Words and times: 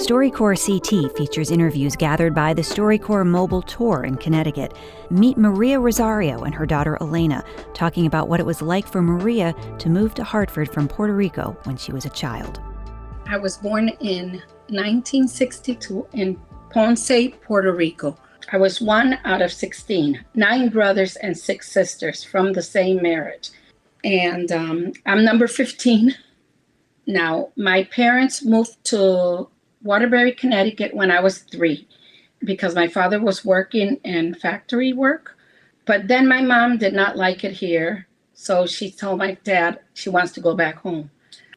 StoryCorps 0.00 0.64
CT 0.64 1.16
features 1.16 1.50
interviews 1.50 1.96
gathered 1.96 2.34
by 2.34 2.54
the 2.54 2.62
StoryCorps 2.62 3.26
Mobile 3.26 3.62
Tour 3.62 4.04
in 4.04 4.16
Connecticut. 4.16 4.74
Meet 5.10 5.36
Maria 5.36 5.80
Rosario 5.80 6.44
and 6.44 6.54
her 6.54 6.66
daughter 6.66 6.96
Elena 7.00 7.44
talking 7.74 8.06
about 8.06 8.28
what 8.28 8.38
it 8.38 8.46
was 8.46 8.62
like 8.62 8.86
for 8.86 9.02
Maria 9.02 9.54
to 9.78 9.88
move 9.88 10.14
to 10.14 10.24
Hartford 10.24 10.72
from 10.72 10.86
Puerto 10.86 11.14
Rico 11.14 11.56
when 11.64 11.76
she 11.76 11.92
was 11.92 12.04
a 12.04 12.10
child. 12.10 12.60
I 13.26 13.38
was 13.38 13.56
born 13.58 13.88
in 14.00 14.42
1962 14.68 16.06
in 16.12 16.40
Ponce, 16.72 17.10
Puerto 17.44 17.72
Rico. 17.72 18.16
I 18.52 18.56
was 18.56 18.80
one 18.80 19.18
out 19.24 19.42
of 19.42 19.52
16, 19.52 20.24
nine 20.34 20.68
brothers 20.68 21.16
and 21.16 21.36
six 21.36 21.70
sisters 21.72 22.22
from 22.22 22.52
the 22.52 22.62
same 22.62 23.02
marriage. 23.02 23.50
And 24.04 24.50
um, 24.52 24.92
I'm 25.06 25.24
number 25.24 25.46
15. 25.48 26.14
Now, 27.12 27.50
my 27.56 27.84
parents 27.84 28.44
moved 28.44 28.82
to 28.84 29.48
Waterbury, 29.82 30.32
Connecticut 30.32 30.94
when 30.94 31.10
I 31.10 31.20
was 31.20 31.38
three 31.38 31.88
because 32.44 32.74
my 32.74 32.88
father 32.88 33.20
was 33.20 33.44
working 33.44 33.96
in 34.04 34.34
factory 34.34 34.92
work. 34.92 35.36
But 35.86 36.08
then 36.08 36.28
my 36.28 36.40
mom 36.40 36.78
did 36.78 36.94
not 36.94 37.16
like 37.16 37.44
it 37.44 37.52
here. 37.52 38.06
So 38.34 38.66
she 38.66 38.90
told 38.90 39.18
my 39.18 39.36
dad 39.44 39.80
she 39.94 40.08
wants 40.08 40.32
to 40.32 40.40
go 40.40 40.54
back 40.54 40.76
home. 40.76 41.10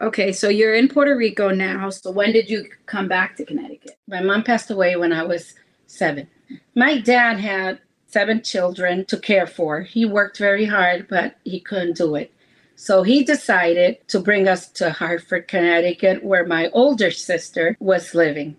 Okay, 0.00 0.32
so 0.32 0.48
you're 0.48 0.74
in 0.74 0.88
Puerto 0.88 1.16
Rico 1.16 1.50
now. 1.50 1.88
So 1.90 2.10
when 2.10 2.32
did 2.32 2.50
you 2.50 2.66
come 2.84 3.08
back 3.08 3.36
to 3.36 3.44
Connecticut? 3.44 3.98
My 4.08 4.20
mom 4.20 4.42
passed 4.42 4.70
away 4.70 4.96
when 4.96 5.12
I 5.12 5.22
was 5.22 5.54
seven. 5.86 6.28
My 6.74 6.98
dad 6.98 7.38
had 7.38 7.80
seven 8.08 8.42
children 8.42 9.04
to 9.06 9.18
care 9.18 9.46
for. 9.46 9.80
He 9.82 10.04
worked 10.04 10.38
very 10.38 10.66
hard, 10.66 11.06
but 11.08 11.36
he 11.44 11.60
couldn't 11.60 11.96
do 11.96 12.14
it. 12.16 12.32
So 12.76 13.02
he 13.02 13.24
decided 13.24 14.06
to 14.08 14.20
bring 14.20 14.46
us 14.46 14.68
to 14.72 14.90
Hartford, 14.90 15.48
Connecticut, 15.48 16.22
where 16.22 16.46
my 16.46 16.68
older 16.68 17.10
sister 17.10 17.76
was 17.80 18.14
living, 18.14 18.56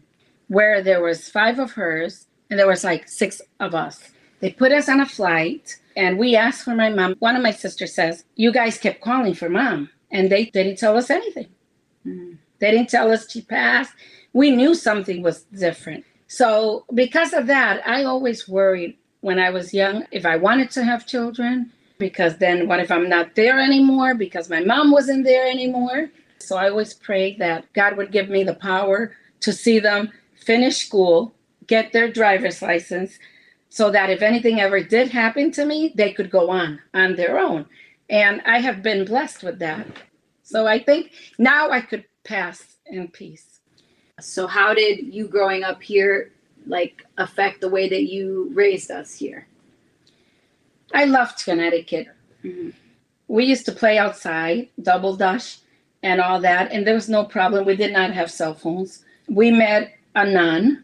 where 0.47 0.81
there 0.81 1.01
was 1.01 1.29
five 1.29 1.59
of 1.59 1.73
hers 1.73 2.25
and 2.49 2.59
there 2.59 2.67
was 2.67 2.83
like 2.83 3.07
six 3.07 3.41
of 3.59 3.75
us. 3.75 4.09
They 4.39 4.51
put 4.51 4.71
us 4.71 4.89
on 4.89 4.99
a 4.99 5.05
flight 5.05 5.77
and 5.95 6.17
we 6.17 6.35
asked 6.35 6.63
for 6.63 6.75
my 6.75 6.89
mom. 6.89 7.15
One 7.19 7.35
of 7.35 7.43
my 7.43 7.51
sisters 7.51 7.93
says, 7.93 8.23
You 8.35 8.51
guys 8.51 8.77
kept 8.77 9.01
calling 9.01 9.35
for 9.35 9.49
mom. 9.49 9.89
And 10.11 10.31
they 10.31 10.45
didn't 10.45 10.77
tell 10.77 10.97
us 10.97 11.09
anything. 11.09 11.47
Mm-hmm. 12.05 12.35
They 12.59 12.71
didn't 12.71 12.89
tell 12.89 13.11
us 13.11 13.29
she 13.29 13.41
passed. 13.41 13.93
We 14.33 14.51
knew 14.51 14.73
something 14.73 15.21
was 15.21 15.43
different. 15.43 16.05
So, 16.27 16.85
because 16.93 17.33
of 17.33 17.47
that, 17.47 17.85
I 17.88 18.03
always 18.03 18.47
worried 18.47 18.97
when 19.21 19.39
I 19.39 19.49
was 19.49 19.73
young 19.73 20.05
if 20.11 20.25
I 20.25 20.38
wanted 20.38 20.71
to 20.71 20.83
have 20.83 21.05
children, 21.05 21.71
because 21.98 22.38
then 22.38 22.67
what 22.67 22.80
if 22.80 22.92
I'm 22.92 23.09
not 23.09 23.36
there 23.36 23.59
anymore 23.59 24.16
because 24.16 24.50
my 24.50 24.62
mom 24.62 24.92
wasn't 24.92 25.23
there 25.23 25.48
anymore? 25.48 26.09
So 26.40 26.58
I 26.58 26.70
always 26.70 26.94
prayed 26.94 27.40
that 27.40 27.72
God 27.73 27.98
would 27.98 28.12
give 28.12 28.30
me 28.30 28.44
the 28.44 28.53
power 28.53 29.14
to 29.42 29.53
see 29.53 29.80
them 29.80 30.12
finish 30.36 30.78
school, 30.78 31.34
get 31.66 31.92
their 31.92 32.12
driver's 32.12 32.62
license, 32.62 33.18
so 33.70 33.92
that 33.92 34.09
if 34.09 34.22
anything 34.22 34.59
ever 34.59 34.81
did 34.81 35.09
happen 35.09 35.52
to 35.52 35.66
me, 35.66 35.94
they 35.95 36.14
could 36.14 36.31
go 36.31 36.50
on 36.50 36.80
on 36.94 37.16
their 37.16 37.38
own. 37.38 37.66
And 38.09 38.42
I 38.45 38.59
have 38.59 38.81
been 38.81 39.06
blessed 39.06 39.44
with 39.44 39.59
that. 39.59 39.88
So 40.44 40.66
I 40.66 40.80
think 40.80 41.12
now 41.38 41.72
I 41.72 41.81
could 41.81 42.06
pass 42.24 42.78
in 42.86 43.09
peace. 43.09 43.59
So 44.19 44.47
how 44.47 44.74
did 44.74 45.13
you 45.13 45.28
growing 45.28 45.63
up 45.63 45.84
here 45.84 46.31
like 46.66 47.03
affect 47.18 47.62
the 47.62 47.69
way 47.69 47.90
that 47.90 48.03
you 48.03 48.50
raised 48.53 48.90
us 48.90 49.13
here? 49.16 49.47
I 50.94 51.06
loved 51.06 51.44
Connecticut. 51.44 52.08
Mm-hmm. 52.44 52.70
We 53.28 53.46
used 53.46 53.66
to 53.66 53.72
play 53.72 53.98
outside, 53.98 54.70
double 54.81 55.16
Dutch, 55.16 55.59
and 56.03 56.22
all 56.22 56.40
that, 56.42 56.72
and 56.72 56.86
there 56.86 56.94
was 56.94 57.09
no 57.09 57.25
problem. 57.25 57.66
We 57.66 57.75
did 57.75 57.92
not 57.92 58.14
have 58.14 58.31
cell 58.31 58.53
phones. 58.53 59.03
We 59.28 59.52
met 59.52 59.94
a 60.16 60.25
nun, 60.25 60.84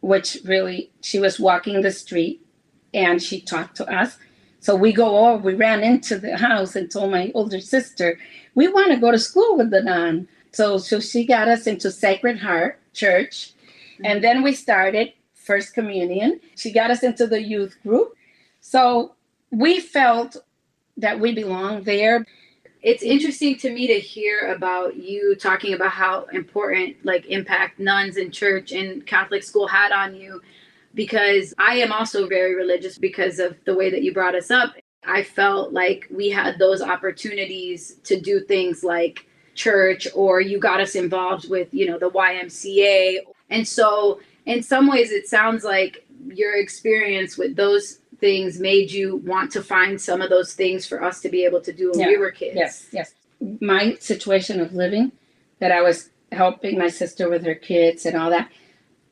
which 0.00 0.38
really, 0.44 0.90
she 1.00 1.18
was 1.18 1.38
walking 1.38 1.80
the 1.80 1.90
street 1.90 2.44
and 2.92 3.22
she 3.22 3.40
talked 3.40 3.76
to 3.76 3.90
us. 3.92 4.18
So 4.60 4.74
we 4.74 4.92
go 4.92 5.26
over, 5.28 5.42
we 5.42 5.54
ran 5.54 5.82
into 5.82 6.18
the 6.18 6.36
house 6.36 6.74
and 6.74 6.90
told 6.90 7.10
my 7.10 7.30
older 7.34 7.60
sister, 7.60 8.18
we 8.54 8.68
want 8.68 8.92
to 8.92 8.96
go 8.96 9.10
to 9.10 9.18
school 9.18 9.56
with 9.56 9.70
the 9.70 9.82
nun. 9.82 10.26
So, 10.52 10.78
so 10.78 11.00
she 11.00 11.24
got 11.26 11.48
us 11.48 11.66
into 11.66 11.90
Sacred 11.90 12.38
Heart 12.38 12.80
Church. 12.94 13.52
Mm-hmm. 13.94 14.06
And 14.06 14.24
then 14.24 14.42
we 14.42 14.54
started 14.54 15.12
First 15.34 15.74
Communion. 15.74 16.40
She 16.56 16.72
got 16.72 16.90
us 16.90 17.02
into 17.02 17.26
the 17.26 17.42
youth 17.42 17.76
group. 17.82 18.14
So 18.60 19.14
we 19.50 19.80
felt 19.80 20.36
that 20.96 21.18
we 21.20 21.34
belonged 21.34 21.84
there. 21.84 22.24
It's 22.82 23.02
interesting 23.02 23.56
to 23.58 23.70
me 23.72 23.86
to 23.86 23.94
hear 23.94 24.52
about 24.54 24.96
you 24.96 25.34
talking 25.36 25.74
about 25.74 25.90
how 25.90 26.24
important 26.32 26.96
like 27.04 27.26
impact 27.26 27.78
nuns 27.78 28.16
in 28.16 28.30
church 28.30 28.72
and 28.72 29.06
Catholic 29.06 29.42
school 29.42 29.66
had 29.66 29.90
on 29.90 30.14
you 30.14 30.40
because 30.94 31.54
I 31.58 31.76
am 31.76 31.92
also 31.92 32.28
very 32.28 32.54
religious 32.54 32.98
because 32.98 33.38
of 33.38 33.56
the 33.64 33.74
way 33.74 33.90
that 33.90 34.02
you 34.02 34.12
brought 34.12 34.34
us 34.34 34.50
up. 34.50 34.74
I 35.06 35.22
felt 35.22 35.72
like 35.72 36.06
we 36.10 36.30
had 36.30 36.58
those 36.58 36.82
opportunities 36.82 37.96
to 38.04 38.20
do 38.20 38.40
things 38.40 38.84
like 38.84 39.26
church 39.54 40.06
or 40.14 40.40
you 40.40 40.58
got 40.58 40.80
us 40.80 40.94
involved 40.94 41.48
with, 41.48 41.72
you 41.72 41.86
know, 41.86 41.98
the 41.98 42.10
YMCA. 42.10 43.18
And 43.50 43.66
so 43.66 44.20
in 44.46 44.62
some 44.62 44.88
ways 44.88 45.10
it 45.10 45.26
sounds 45.26 45.64
like 45.64 46.06
your 46.26 46.56
experience 46.56 47.36
with 47.36 47.56
those 47.56 47.98
things 48.24 48.58
made 48.58 48.90
you 48.90 49.16
want 49.16 49.52
to 49.52 49.62
find 49.62 50.00
some 50.00 50.22
of 50.22 50.30
those 50.30 50.54
things 50.54 50.86
for 50.86 51.04
us 51.04 51.20
to 51.20 51.28
be 51.28 51.44
able 51.44 51.60
to 51.60 51.74
do 51.74 51.90
when 51.90 52.00
yeah. 52.00 52.06
we 52.06 52.16
were 52.16 52.30
kids. 52.30 52.56
Yes, 52.56 52.86
yes. 52.90 53.14
My 53.60 53.96
situation 54.00 54.60
of 54.60 54.72
living 54.72 55.12
that 55.58 55.70
I 55.70 55.82
was 55.82 56.08
helping 56.32 56.78
my 56.78 56.88
sister 56.88 57.28
with 57.28 57.44
her 57.44 57.54
kids 57.54 58.06
and 58.06 58.16
all 58.16 58.30
that, 58.30 58.50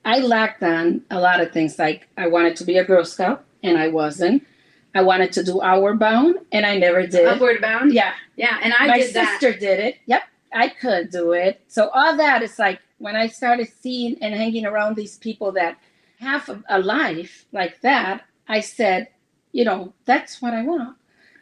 I 0.02 0.20
lacked 0.20 0.62
on 0.62 1.02
a 1.10 1.20
lot 1.20 1.42
of 1.42 1.52
things. 1.52 1.78
Like 1.78 2.08
I 2.16 2.26
wanted 2.28 2.56
to 2.56 2.64
be 2.64 2.78
a 2.78 2.84
Girl 2.86 3.04
Scout 3.04 3.44
and 3.62 3.76
I 3.76 3.88
wasn't. 3.88 4.46
I 4.94 5.02
wanted 5.02 5.30
to 5.32 5.44
do 5.44 5.60
Outward 5.60 5.98
Bound 5.98 6.36
and 6.50 6.64
I 6.64 6.78
never 6.78 7.06
did. 7.06 7.26
Outward 7.26 7.60
Bound? 7.60 7.92
Yeah. 7.92 8.14
Yeah. 8.36 8.60
And 8.62 8.72
I 8.78 8.86
my 8.86 8.96
did 8.96 9.12
sister 9.12 9.52
did 9.52 9.78
it. 9.78 9.98
Yep. 10.06 10.22
I 10.54 10.68
could 10.68 11.10
do 11.10 11.32
it. 11.32 11.60
So 11.68 11.90
all 11.90 12.16
that 12.16 12.40
is 12.40 12.58
like 12.58 12.80
when 12.96 13.14
I 13.14 13.26
started 13.26 13.68
seeing 13.82 14.16
and 14.22 14.34
hanging 14.34 14.64
around 14.64 14.96
these 14.96 15.18
people 15.18 15.52
that 15.52 15.76
have 16.18 16.64
a 16.70 16.80
life 16.80 17.44
like 17.52 17.82
that, 17.82 18.24
I 18.48 18.60
said, 18.60 19.08
you 19.52 19.64
know, 19.64 19.92
that's 20.04 20.42
what 20.42 20.54
I 20.54 20.62
want. 20.62 20.96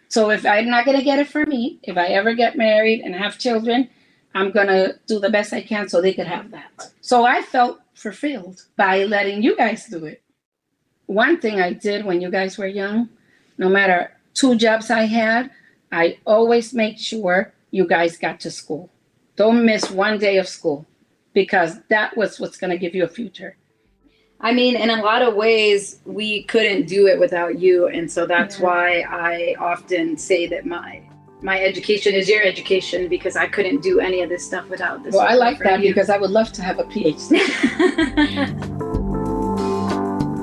So 0.08 0.30
if 0.30 0.44
I'm 0.44 0.68
not 0.68 0.84
going 0.84 0.98
to 0.98 1.04
get 1.04 1.20
it 1.20 1.28
for 1.28 1.46
me, 1.46 1.78
if 1.82 1.96
I 1.96 2.06
ever 2.08 2.34
get 2.34 2.56
married 2.56 3.00
and 3.00 3.14
have 3.14 3.38
children, 3.38 3.88
I'm 4.34 4.50
going 4.50 4.66
to 4.66 4.98
do 5.06 5.18
the 5.18 5.30
best 5.30 5.52
I 5.52 5.62
can 5.62 5.88
so 5.88 6.00
they 6.00 6.14
could 6.14 6.26
have 6.26 6.50
that. 6.50 6.90
So 7.00 7.24
I 7.24 7.42
felt 7.42 7.80
fulfilled 7.94 8.64
by 8.76 9.04
letting 9.04 9.42
you 9.42 9.56
guys 9.56 9.86
do 9.86 10.04
it. 10.04 10.22
One 11.06 11.40
thing 11.40 11.60
I 11.60 11.72
did 11.72 12.04
when 12.04 12.20
you 12.20 12.30
guys 12.30 12.58
were 12.58 12.66
young, 12.66 13.08
no 13.58 13.68
matter 13.68 14.12
two 14.34 14.56
jobs 14.56 14.90
I 14.90 15.04
had, 15.04 15.50
I 15.92 16.18
always 16.24 16.72
made 16.72 17.00
sure 17.00 17.52
you 17.70 17.86
guys 17.86 18.16
got 18.16 18.40
to 18.40 18.50
school. 18.50 18.90
Don't 19.36 19.64
miss 19.64 19.90
one 19.90 20.18
day 20.18 20.38
of 20.38 20.48
school 20.48 20.86
because 21.32 21.80
that 21.88 22.16
was 22.16 22.38
what's 22.38 22.56
going 22.56 22.70
to 22.70 22.78
give 22.78 22.94
you 22.94 23.04
a 23.04 23.08
future. 23.08 23.56
I 24.42 24.52
mean, 24.52 24.76
in 24.76 24.88
a 24.88 25.02
lot 25.02 25.22
of 25.22 25.34
ways, 25.34 26.00
we 26.04 26.44
couldn't 26.44 26.86
do 26.86 27.06
it 27.06 27.18
without 27.20 27.58
you, 27.58 27.88
and 27.88 28.10
so 28.10 28.26
that's 28.26 28.58
yeah. 28.58 28.64
why 28.64 29.00
I 29.00 29.54
often 29.58 30.16
say 30.16 30.46
that 30.46 30.64
my 30.66 31.02
my 31.42 31.60
education 31.60 32.14
is 32.14 32.28
your 32.28 32.42
education 32.42 33.08
because 33.08 33.34
I 33.36 33.46
couldn't 33.48 33.82
do 33.82 33.98
any 34.00 34.22
of 34.22 34.28
this 34.28 34.44
stuff 34.44 34.68
without 34.68 35.02
this. 35.02 35.14
Well, 35.14 35.26
I 35.26 35.34
like 35.34 35.58
that 35.60 35.80
you. 35.80 35.88
because 35.88 36.10
I 36.10 36.18
would 36.18 36.30
love 36.30 36.52
to 36.52 36.62
have 36.62 36.78
a 36.78 36.84
PhD. 36.84 37.40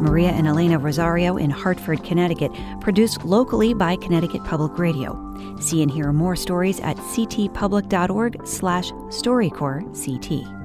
Maria 0.02 0.30
and 0.30 0.48
Elena 0.48 0.80
Rosario 0.80 1.38
in 1.38 1.50
Hartford, 1.50 2.04
Connecticut, 2.04 2.52
produced 2.82 3.24
locally 3.24 3.74
by 3.74 3.96
Connecticut 3.98 4.44
Public 4.44 4.80
Radio. 4.80 5.16
See 5.60 5.82
and 5.82 5.92
hear 5.92 6.12
more 6.12 6.36
stories 6.36 6.80
at 6.80 6.98
ctpublic.org 6.98 8.48
slash 8.48 8.92
StoryCorps 8.92 10.57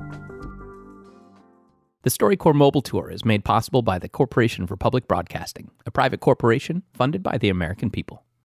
the 2.02 2.10
StoryCorps 2.10 2.54
Mobile 2.54 2.82
Tour 2.82 3.10
is 3.10 3.25
made 3.25 3.44
possible 3.44 3.81
by 3.81 3.99
the 3.99 4.08
Corporation 4.08 4.66
for 4.66 4.76
Public 4.76 5.06
Broadcasting, 5.06 5.70
a 5.87 5.90
private 5.93 6.19
corporation 6.19 6.82
funded 6.93 7.22
by 7.22 7.38
the 7.38 7.49
American 7.49 7.90
people. 7.90 8.25